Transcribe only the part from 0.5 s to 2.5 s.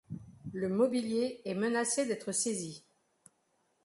Le mobilier est menacé d'être